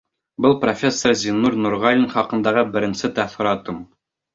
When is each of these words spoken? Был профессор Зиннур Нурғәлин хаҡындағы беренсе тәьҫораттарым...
Был 0.45 0.55
профессор 0.65 1.13
Зиннур 1.25 1.59
Нурғәлин 1.67 2.11
хаҡындағы 2.17 2.67
беренсе 2.77 3.17
тәьҫораттарым... 3.23 3.83